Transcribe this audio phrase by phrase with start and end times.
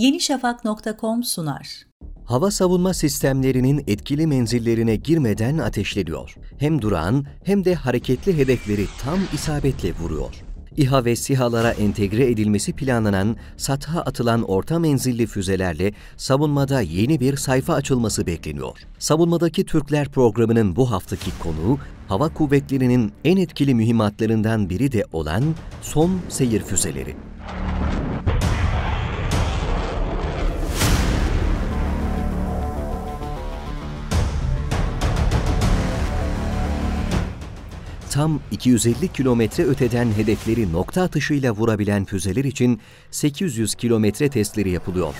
[0.00, 1.86] yenişafak.com sunar.
[2.24, 6.34] Hava savunma sistemlerinin etkili menzillerine girmeden ateşleniyor.
[6.58, 10.44] Hem durağan hem de hareketli hedefleri tam isabetle vuruyor.
[10.76, 17.74] İHA ve SİHA'lara entegre edilmesi planlanan satha atılan orta menzilli füzelerle savunmada yeni bir sayfa
[17.74, 18.78] açılması bekleniyor.
[18.98, 21.78] Savunmadaki Türkler programının bu haftaki konuğu
[22.08, 25.44] hava kuvvetlerinin en etkili mühimmatlarından biri de olan
[25.82, 27.16] son seyir füzeleri.
[38.10, 45.14] Tam 250 kilometre öteden hedefleri nokta atışıyla vurabilen füzeler için 800 kilometre testleri yapılıyor.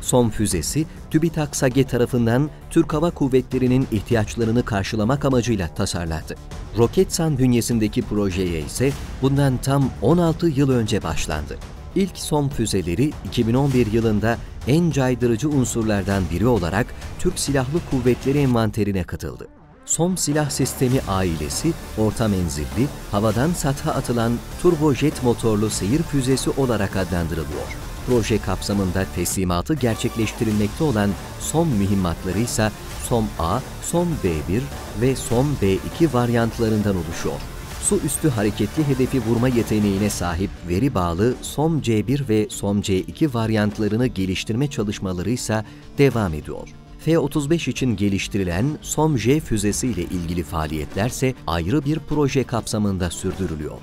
[0.00, 6.34] Son füzesi TÜBİTAK SAGE tarafından Türk Hava Kuvvetleri'nin ihtiyaçlarını karşılamak amacıyla tasarlandı.
[6.78, 11.58] Roketsan bünyesindeki projeye ise bundan tam 16 yıl önce başlandı.
[11.94, 16.86] İlk son füzeleri 2011 yılında en caydırıcı unsurlardan biri olarak
[17.18, 19.59] Türk Silahlı Kuvvetleri envanterine katıldı.
[19.90, 27.76] SOM silah sistemi ailesi, orta menzilli, havadan satha atılan turbojet motorlu seyir füzesi olarak adlandırılıyor.
[28.06, 32.70] Proje kapsamında teslimatı gerçekleştirilmekte olan SOM mühimmatları ise
[33.08, 34.60] SOM A, SOM B1
[35.00, 37.40] ve SOM B2 varyantlarından oluşuyor.
[37.82, 44.06] Su üstü hareketli hedefi vurma yeteneğine sahip veri bağlı SOM C1 ve SOM C2 varyantlarını
[44.06, 45.64] geliştirme çalışmaları ise
[45.98, 46.68] devam ediyor.
[47.04, 53.80] F-35 için geliştirilen SOM-J füzesi ile ilgili faaliyetlerse ayrı bir proje kapsamında sürdürülüyor.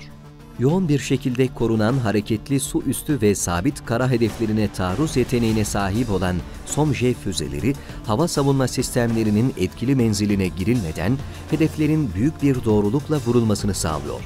[0.58, 6.36] Yoğun bir şekilde korunan hareketli su üstü ve sabit kara hedeflerine taarruz yeteneğine sahip olan
[6.66, 7.74] SOM-J füzeleri,
[8.06, 11.18] hava savunma sistemlerinin etkili menziline girilmeden
[11.50, 14.20] hedeflerin büyük bir doğrulukla vurulmasını sağlıyor.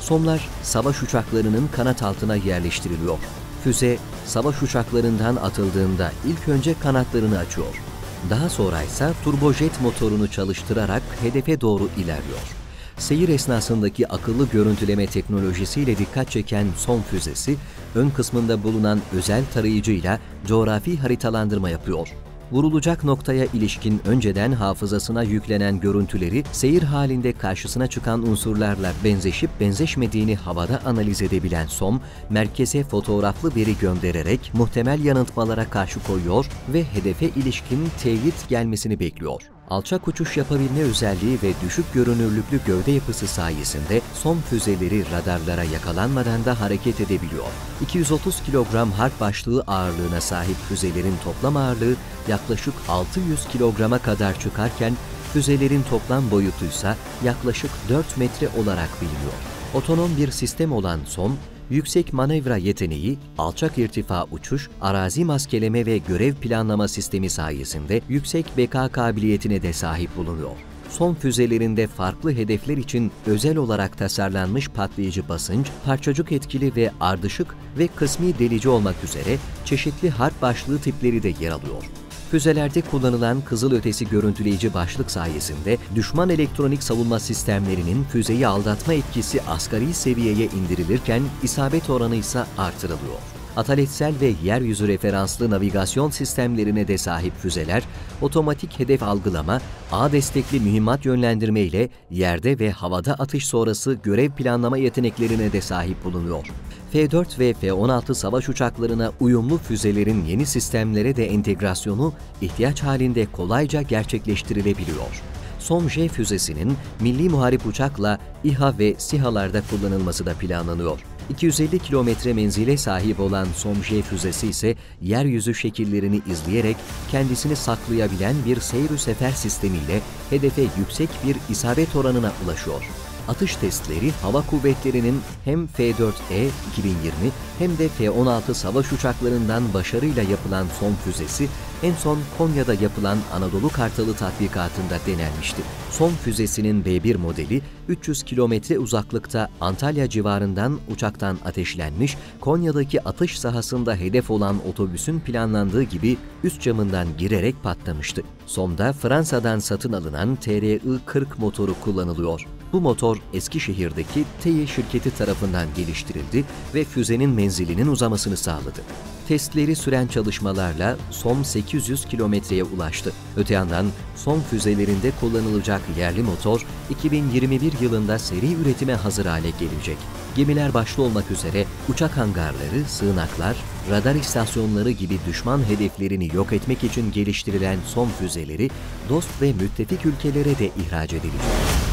[0.00, 3.18] SOM'lar savaş uçaklarının kanat altına yerleştiriliyor.
[3.64, 7.95] Füze, savaş uçaklarından atıldığında ilk önce kanatlarını açıyor.
[8.30, 12.56] Daha sonra ise turbojet motorunu çalıştırarak hedefe doğru ilerliyor.
[12.98, 17.56] Seyir esnasındaki akıllı görüntüleme teknolojisiyle dikkat çeken son füzesi,
[17.94, 22.08] ön kısmında bulunan özel tarayıcıyla coğrafi haritalandırma yapıyor
[22.52, 30.80] vurulacak noktaya ilişkin önceden hafızasına yüklenen görüntüleri seyir halinde karşısına çıkan unsurlarla benzeşip benzeşmediğini havada
[30.86, 38.48] analiz edebilen SOM, merkeze fotoğraflı veri göndererek muhtemel yanıltmalara karşı koyuyor ve hedefe ilişkin teyit
[38.48, 45.64] gelmesini bekliyor alçak uçuş yapabilme özelliği ve düşük görünürlüklü gövde yapısı sayesinde son füzeleri radarlara
[45.64, 47.44] yakalanmadan da hareket edebiliyor.
[47.80, 51.94] 230 kilogram harp başlığı ağırlığına sahip füzelerin toplam ağırlığı
[52.28, 54.96] yaklaşık 600 kilograma kadar çıkarken
[55.32, 59.32] füzelerin toplam boyutuysa yaklaşık 4 metre olarak biliniyor.
[59.74, 61.36] Otonom bir sistem olan SOM,
[61.70, 68.88] yüksek manevra yeteneği, alçak irtifa uçuş, arazi maskeleme ve görev planlama sistemi sayesinde yüksek beka
[68.88, 70.56] kabiliyetine de sahip bulunuyor.
[70.90, 77.86] Son füzelerinde farklı hedefler için özel olarak tasarlanmış patlayıcı basınç, parçacık etkili ve ardışık ve
[77.86, 81.82] kısmi delici olmak üzere çeşitli harp başlığı tipleri de yer alıyor.
[82.30, 90.46] Füzelerde kullanılan kızılötesi görüntüleyici başlık sayesinde düşman elektronik savunma sistemlerinin füzeyi aldatma etkisi asgari seviyeye
[90.46, 93.35] indirilirken isabet oranı ise artırılıyor.
[93.56, 97.82] Ataletsel ve yeryüzü referanslı navigasyon sistemlerine de sahip füzeler,
[98.20, 99.60] otomatik hedef algılama,
[99.92, 106.04] ağ destekli mühimmat yönlendirme ile yerde ve havada atış sonrası görev planlama yeteneklerine de sahip
[106.04, 106.46] bulunuyor.
[106.92, 115.22] F-4 ve F-16 savaş uçaklarına uyumlu füzelerin yeni sistemlere de entegrasyonu ihtiyaç halinde kolayca gerçekleştirilebiliyor.
[115.58, 120.98] SOM-J füzesinin milli muharip uçakla İHA ve SİHA'larda kullanılması da planlanıyor.
[121.30, 126.76] 250 kilometre menzile sahip olan SOM-J füzesi ise yeryüzü şekillerini izleyerek
[127.10, 130.00] kendisini saklayabilen bir seyir sefer sistemiyle
[130.30, 132.82] hedefe yüksek bir isabet oranına ulaşıyor
[133.28, 137.12] atış testleri hava kuvvetlerinin hem F-4E 2020
[137.58, 141.48] hem de F-16 savaş uçaklarından başarıyla yapılan son füzesi
[141.82, 145.62] en son Konya'da yapılan Anadolu Kartalı tatbikatında denenmişti.
[145.90, 154.30] Son füzesinin B1 modeli 300 kilometre uzaklıkta Antalya civarından uçaktan ateşlenmiş, Konya'daki atış sahasında hedef
[154.30, 158.22] olan otobüsün planlandığı gibi üst camından girerek patlamıştı.
[158.46, 162.46] Sonda Fransa'dan satın alınan TRI-40 motoru kullanılıyor.
[162.72, 168.80] Bu motor Eskişehir'deki TEİ şirketi tarafından geliştirildi ve füzenin menzilinin uzamasını sağladı.
[169.28, 173.12] Testleri süren çalışmalarla son 800 kilometreye ulaştı.
[173.36, 173.86] Öte yandan
[174.16, 179.96] son füzelerinde kullanılacak yerli motor 2021 yılında seri üretime hazır hale gelecek.
[180.36, 183.56] Gemiler başta olmak üzere uçak hangarları, sığınaklar,
[183.90, 188.70] radar istasyonları gibi düşman hedeflerini yok etmek için geliştirilen son füzeleri
[189.08, 191.85] dost ve müttefik ülkelere de ihraç edilecek.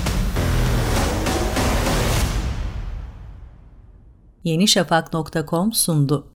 [4.43, 6.27] yenişafak.com sundu.